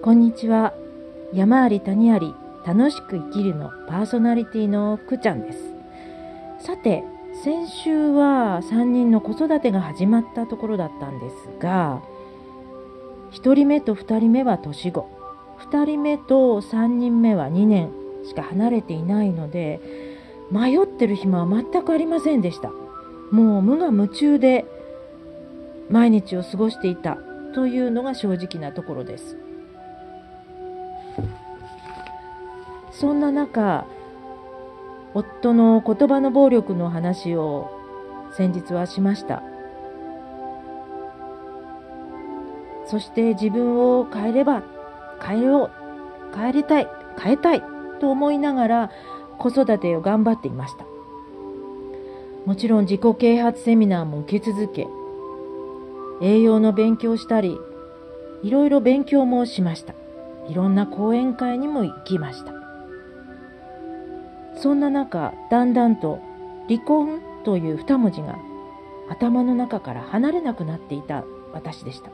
[0.00, 0.74] こんにちは。
[1.32, 2.32] 山あり谷あり
[2.64, 5.58] 楽しく生きるのパーソナリティの福ちゃんです。
[6.60, 7.02] さて、
[7.42, 12.00] 先週は3人の子育てが始まったところだったんですが、
[13.32, 15.10] 1人目と2人目は年子、
[15.68, 17.90] 2人目と3人目は2年
[18.24, 19.80] しか離れていないので、
[20.52, 22.70] 迷ってる暇は全くありませんでした。
[23.32, 24.64] もう無我夢中で
[25.90, 27.18] 毎日を過ごしていた
[27.52, 29.36] というのが正直なところです。
[32.90, 33.86] そんな中
[35.14, 37.70] 夫の言葉の暴力の話を
[38.36, 39.42] 先日はしました。
[42.86, 44.62] そして自分を変えれば
[45.22, 45.70] 変えよう
[46.34, 46.88] 変えりたい
[47.18, 47.62] 変えたい
[48.00, 48.90] と思いながら
[49.38, 50.84] 子育てを頑張っていました。
[52.46, 54.88] もちろん自己啓発セミナーも受け続け
[56.22, 57.58] 栄養の勉強したり
[58.42, 59.97] いろいろ勉強もしました。
[60.48, 62.52] いろんな講演会にも行きました。
[64.56, 66.20] そんな中だんだんと
[66.68, 68.36] 離婚という二文字が
[69.08, 72.10] 頭の中から離れなくなっていた私でした。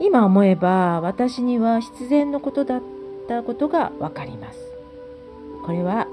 [0.00, 2.82] 今思えば私には必然のことだっ
[3.28, 4.58] たことがわかります。
[5.64, 6.06] これは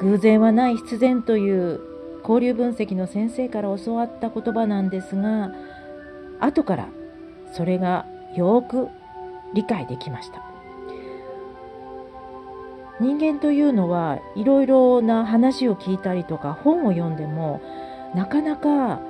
[0.00, 1.80] 偶然はない必然という
[2.22, 5.52] 交流分析の先生から教わった言葉なんですが
[6.40, 6.88] 後から
[7.52, 8.88] それがよく
[9.54, 10.42] 理解できました。
[13.00, 17.60] 人間というのはいろいろな話を聞いたりとか本を読んでも
[18.14, 19.00] なかなか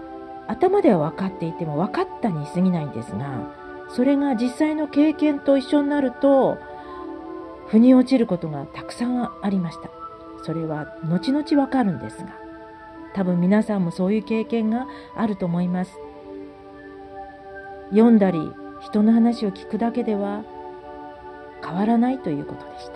[0.47, 3.53] 頭では分かっていても分かったに過ぎないんですが
[3.91, 6.59] それが実際の経験と一緒になると
[7.67, 9.91] 腑に落ちることがたくさんありました。
[10.45, 12.35] それは後々分かるんですが
[13.15, 15.99] 多分皆さんもそういう経験があると思います。
[17.91, 18.41] 読んだり
[18.83, 20.45] 人の話を聞くだけでは
[21.65, 22.93] 変わらないということでした。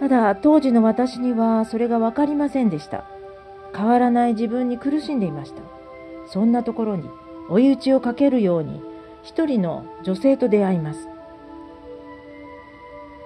[0.00, 3.04] ただ当時の私にはそれが分かりませんでした。
[3.74, 5.62] 変わらない自分に苦しんでいました。
[6.26, 7.08] そんなところに
[7.48, 8.82] 追い打ちをかけるように
[9.22, 11.08] 一人の女性と出会います。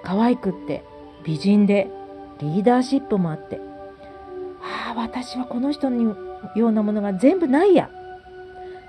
[0.03, 0.83] 可愛くって
[1.23, 1.91] 美人で
[2.39, 3.59] リーダーシップもあって
[4.61, 6.15] ああ私はこの人の
[6.55, 7.89] ようなものが全部ないや。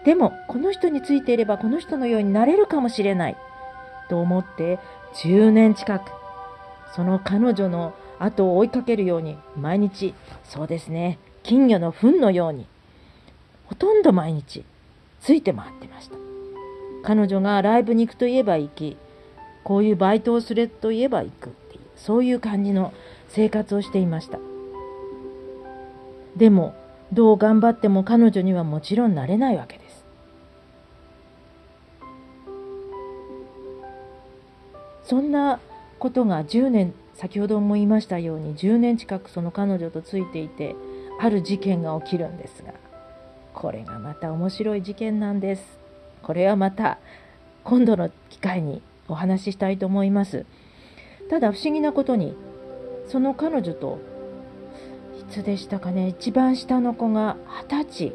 [0.04, 3.36] でもこの人についていればこの人のようになれるかもしれない。
[4.08, 4.78] と思って
[5.14, 6.10] 10年近く
[6.94, 12.66] その彼女の後を追いかけるように毎日そうですね金魚の糞のように
[13.66, 14.64] ほとんど毎日
[15.20, 16.16] ついて回ってました。
[17.02, 18.96] 彼女がライブに行くといえば行き
[19.64, 22.92] こういうバイトをするといえば行くっていうそういう感じの
[23.28, 24.38] 生活をしていました。
[26.36, 26.74] でも
[27.12, 29.79] どう頑張っても彼女にはもちろんなれないわけ。
[35.10, 35.58] そんな
[35.98, 40.76] ことが10年先ほども言いましたように10年近くその彼女とついていて
[41.18, 42.74] ある事件が起きるんですが
[43.52, 45.80] これがまた面白い事件なんです。
[46.22, 46.98] これはまた
[47.64, 50.46] 今度の機会にお話ししたいと思います。
[51.28, 52.36] ただ不思議なことに
[53.08, 53.98] その彼女と
[55.18, 57.36] いつでしたかね一番下の子が
[57.68, 58.12] 二十歳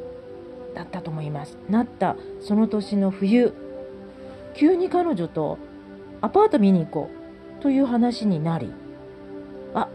[0.73, 1.57] だったと思います。
[1.69, 3.53] なったその年の冬
[4.55, 5.59] 急に彼女と
[6.21, 7.09] アパート見に行こ
[7.59, 8.71] うという話になり
[9.73, 9.89] あ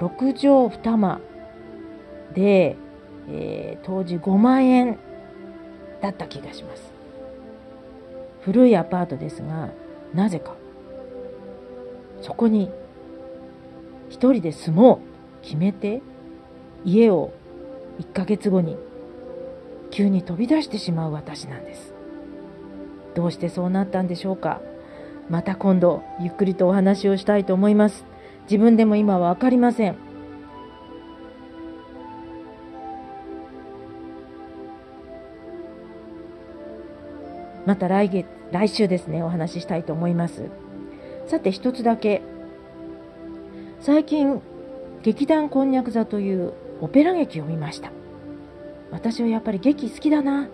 [0.00, 1.20] 6畳2間
[2.34, 2.76] で、
[3.28, 4.98] えー、当時5万円
[6.00, 6.92] だった気がします。
[8.42, 9.70] 古いアパートですが
[10.14, 10.54] なぜか。
[12.22, 12.70] そこに
[14.08, 15.00] 一人で住も
[15.42, 16.02] う決めて
[16.84, 17.32] 家を
[18.00, 18.76] 1ヶ月後に
[19.90, 21.97] 急に飛び出してしまう私なんです。
[23.18, 24.60] どうしてそうなったんでしょうか
[25.28, 28.04] また今度ゆっくりとお話をしたいと思います。
[28.44, 29.96] 自分でも今は分かりません。
[37.66, 40.48] また来月、来週ですね、お話ししたいと思います。
[41.26, 42.22] さて一つだけ。
[43.80, 44.40] 最近、
[45.02, 47.90] 劇団こんにゃく座というオペラ劇を見ました。
[48.92, 50.48] 私はやっぱり劇好きだな。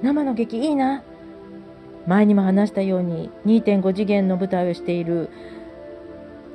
[0.00, 1.02] 生の劇いいな。
[2.06, 5.30] 前にも話したように2.5次元の舞台をしている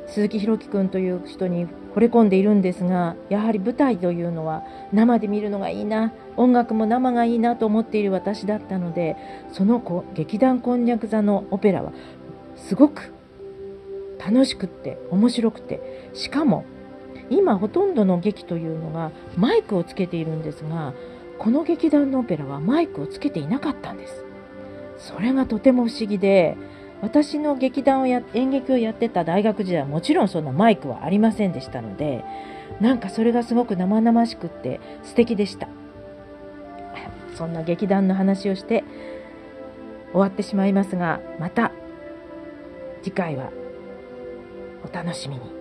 [0.07, 9.15] 鈴木宏樹君という人に惚れ込んでいるんですがやはり舞台というのは生で見るのがいいな音楽も生がいいなと思っている私だったので
[9.51, 11.91] その子劇団こんにゃく座のオペラは
[12.55, 13.13] すごく
[14.19, 16.65] 楽しくって面白くてしかも
[17.29, 20.93] 今ほとんどの劇というのがマイクをつけているんですが
[21.37, 24.28] この劇団のオペラはマイクをつけていなかったんです。
[24.99, 26.55] それがとても不思議で
[27.01, 32.23] 私の劇団をや演劇をやってた大学時代はもちろんそんなマイクはありませんでしたので
[32.81, 35.67] なんかそれがすごく生々しくって素敵でした。
[37.35, 38.83] そんな劇団の話をして
[40.11, 41.71] 終わってしまいますがまた
[43.01, 43.49] 次回は
[44.83, 45.58] お楽しみに。